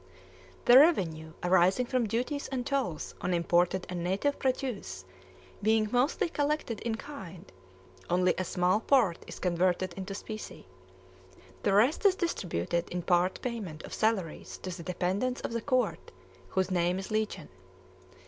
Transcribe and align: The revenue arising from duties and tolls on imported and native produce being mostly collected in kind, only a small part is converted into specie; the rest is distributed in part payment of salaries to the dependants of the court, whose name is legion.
The 0.65 0.79
revenue 0.79 1.33
arising 1.43 1.85
from 1.85 2.07
duties 2.07 2.47
and 2.47 2.65
tolls 2.65 3.13
on 3.21 3.35
imported 3.35 3.85
and 3.87 4.03
native 4.03 4.39
produce 4.39 5.05
being 5.61 5.89
mostly 5.91 6.27
collected 6.27 6.79
in 6.79 6.95
kind, 6.95 7.51
only 8.09 8.33
a 8.35 8.43
small 8.43 8.79
part 8.79 9.19
is 9.27 9.37
converted 9.37 9.93
into 9.93 10.15
specie; 10.15 10.65
the 11.61 11.73
rest 11.73 12.03
is 12.03 12.15
distributed 12.15 12.89
in 12.89 13.03
part 13.03 13.43
payment 13.43 13.83
of 13.83 13.93
salaries 13.93 14.57
to 14.63 14.75
the 14.75 14.81
dependants 14.81 15.41
of 15.41 15.53
the 15.53 15.61
court, 15.61 16.11
whose 16.49 16.71
name 16.71 16.97
is 16.97 17.11
legion. 17.11 17.47